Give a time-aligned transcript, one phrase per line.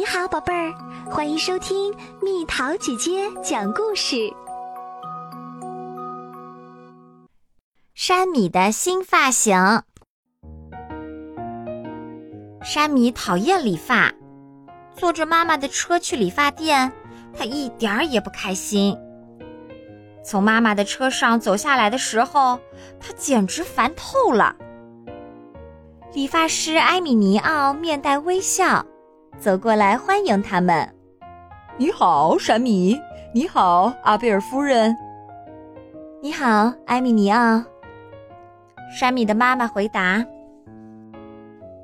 [0.00, 0.72] 你好，宝贝儿，
[1.10, 4.32] 欢迎收听蜜桃姐姐讲故事。
[7.92, 9.82] 山米的新发型。
[12.62, 14.10] 山米讨厌理发，
[14.96, 16.90] 坐着妈妈的车去理发店，
[17.36, 18.96] 他一点儿也不开心。
[20.24, 22.58] 从妈妈的车上走下来的时候，
[22.98, 24.56] 他简直烦透了。
[26.14, 28.86] 理发师埃米尼奥面带微笑。
[29.40, 30.86] 走过来欢迎他们。
[31.78, 33.00] 你好，山米。
[33.32, 34.94] 你好，阿贝尔夫人。
[36.20, 37.64] 你好，埃米尼奥。
[38.94, 40.22] 山米的妈妈回答：“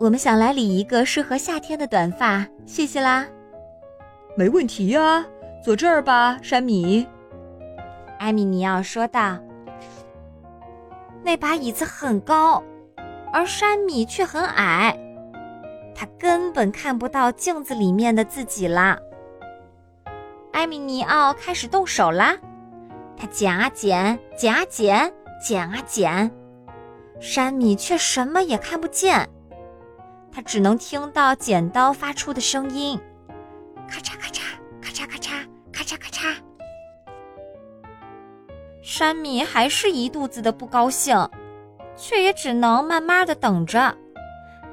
[0.00, 3.24] 我们想来理一个适合夏天的短发，谢谢啦。”
[4.36, 5.24] 没问题呀，
[5.62, 7.06] 坐这儿吧，山米。
[8.18, 9.38] 埃米尼奥说道。
[11.22, 12.60] 那把椅子很高，
[13.32, 14.98] 而山米却很矮。
[15.94, 18.98] 他根本看不到镜子里面的自己啦。
[20.52, 22.36] 艾米尼奥开始动手啦，
[23.16, 26.30] 他剪啊剪，剪啊剪，剪啊剪，
[27.20, 29.28] 山米却什么也看不见，
[30.32, 33.00] 他只能听到剪刀发出的声音，
[33.88, 34.40] 咔嚓咔嚓，
[34.80, 35.30] 咔嚓咔嚓，
[35.72, 36.34] 咔嚓咔嚓。
[38.82, 41.28] 山米还是一肚子的不高兴，
[41.96, 43.96] 却也只能慢慢的等着。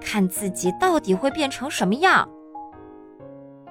[0.00, 2.28] 看自己到底会变成什么样。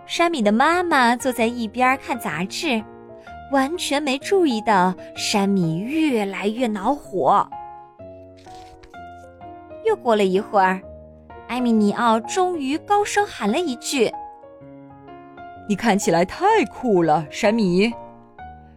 [0.06, 2.84] 山米的妈妈坐在一边看杂志，
[3.52, 7.48] 完全没注意到山米越来越恼火。
[9.86, 10.82] 又过了一会儿，
[11.48, 14.12] 埃米尼奥终于高声喊了一句
[15.68, 17.92] ：“你看起来太酷了，山米！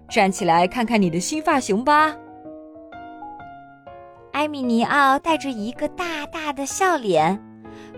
[0.08, 2.14] 站起来看看你的新发型吧。”
[4.42, 7.40] 埃米尼奥带着一个大大的笑脸，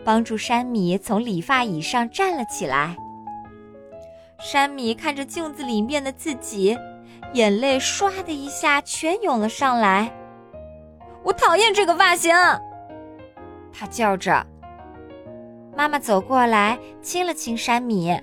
[0.05, 2.95] 帮助山米从理发椅上站了起来。
[4.39, 6.77] 山米看着镜子里面的自己，
[7.33, 10.13] 眼泪唰的一下全涌了上来。
[11.23, 12.31] 我讨厌这个发型！
[13.73, 14.47] 他叫着。
[15.75, 18.15] 妈妈走过来亲了亲山米：“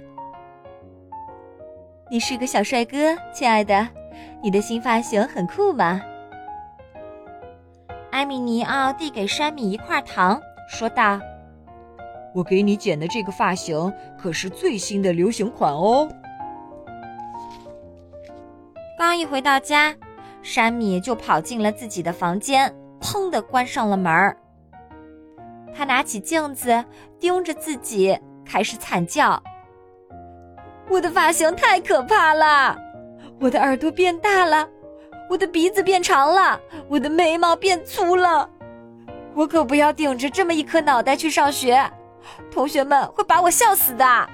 [2.11, 3.87] 你是个小帅哥，亲爱的，
[4.43, 5.99] 你的新发型很酷吗？”
[8.21, 10.39] 埃米尼奥递给山米一块糖，
[10.69, 11.19] 说道
[12.35, 16.07] ：“我给你剪的这个发型可是最新的流行款哦。”
[18.95, 19.95] 刚一回到家，
[20.43, 22.71] 山米就跑进了自己的房间，
[23.01, 24.37] 砰的关上了门儿。
[25.73, 26.85] 他拿起镜子，
[27.19, 28.15] 盯着自己，
[28.45, 29.41] 开始惨叫
[30.91, 32.77] ：“我的发型太可怕了！
[33.39, 34.69] 我的耳朵变大了。”
[35.31, 36.59] 我的鼻子变长了，
[36.89, 38.49] 我的眉毛变粗了，
[39.33, 41.89] 我可不要顶着这么一颗脑袋去上学，
[42.51, 44.29] 同学们会把我笑死的。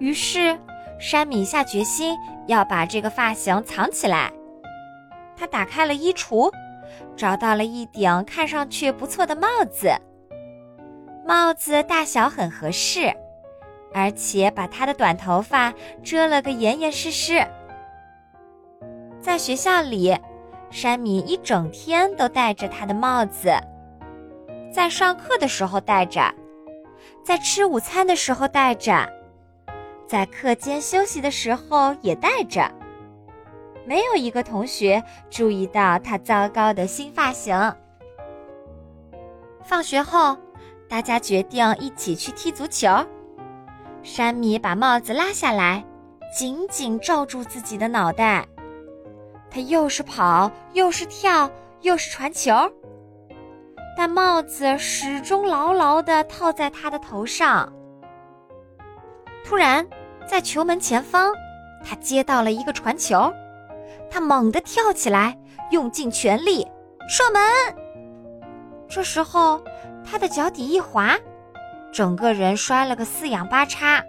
[0.00, 0.58] 于是，
[0.98, 2.16] 山米下决心
[2.48, 4.32] 要把这个发型藏起来。
[5.36, 6.52] 他打开了衣橱，
[7.16, 9.88] 找到了一顶看上去不错的帽子。
[11.24, 13.14] 帽子大小很合适，
[13.94, 17.46] 而且把他的短头发遮了个严严实实。
[19.26, 20.16] 在学校里，
[20.70, 23.52] 山米一整天都戴着他的帽子，
[24.72, 26.32] 在上课的时候戴着，
[27.24, 29.04] 在吃午餐的时候戴着，
[30.06, 32.70] 在课间休息的时候也戴着。
[33.84, 37.74] 没有一个同学注意到他糟糕的新发型。
[39.64, 40.36] 放学后，
[40.88, 42.88] 大家决定一起去踢足球。
[44.04, 45.84] 山米把帽子拉下来，
[46.32, 48.46] 紧紧罩住自己的脑袋。
[49.56, 51.50] 他又是跑，又是跳，
[51.80, 52.52] 又是传球，
[53.96, 57.72] 但帽子始终牢牢地套在他的头上。
[59.46, 59.86] 突然，
[60.28, 61.32] 在球门前方，
[61.82, 63.32] 他接到了一个传球，
[64.10, 65.34] 他猛地跳起来，
[65.70, 66.68] 用尽全力
[67.08, 67.40] 射门。
[68.86, 69.64] 这时候，
[70.04, 71.16] 他的脚底一滑，
[71.90, 74.04] 整个人摔了个四仰八叉，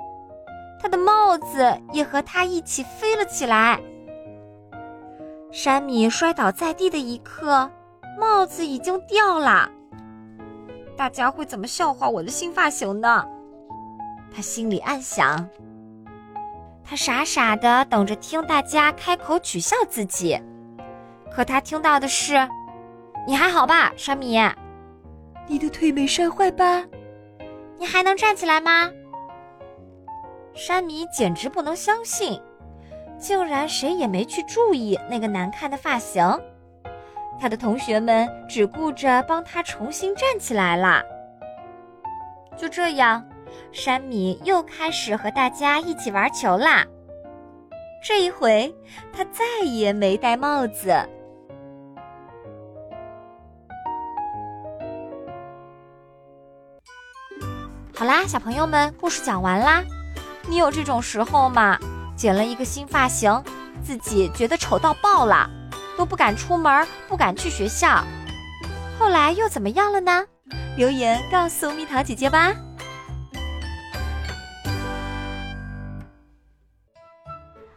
[0.82, 3.80] 他的帽子也和他一起飞了起来。
[5.60, 7.68] 山米摔倒在地的一刻，
[8.16, 9.68] 帽子已经掉了。
[10.96, 13.26] 大家会怎么笑话我的新发型呢？
[14.32, 15.50] 他心里暗想。
[16.84, 20.40] 他傻傻的等着听大家开口取笑自己，
[21.32, 22.36] 可他听到的是
[23.26, 24.38] ：“你还好吧，山米？
[25.48, 26.86] 你的腿没摔坏吧？
[27.80, 28.92] 你还能站起来吗？”
[30.54, 32.40] 山米简直不能相信。
[33.20, 36.24] 竟然谁也没去注意那个难看的发型，
[37.40, 41.04] 他的同学们只顾着帮他重新站起来了。
[42.56, 43.24] 就这样，
[43.72, 46.86] 山米又开始和大家一起玩球啦。
[48.04, 48.74] 这一回，
[49.12, 50.94] 他再也没戴帽子。
[57.96, 59.84] 好啦，小朋友们，故事讲完啦。
[60.48, 61.78] 你有这种时候吗？
[62.18, 63.42] 剪了一个新发型，
[63.84, 65.48] 自己觉得丑到爆了，
[65.96, 68.04] 都不敢出门，不敢去学校。
[68.98, 70.26] 后来又怎么样了呢？
[70.76, 72.54] 留言告诉蜜桃姐姐吧。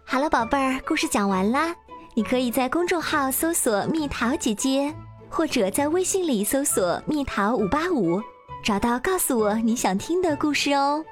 [0.05, 1.75] 好了，宝贝儿，故事讲完啦。
[2.15, 4.93] 你可以在公众号搜索“蜜桃姐姐”，
[5.31, 8.21] 或者在微信里搜索“蜜桃五八五”，
[8.65, 11.05] 找到告诉我你想听的故事哦。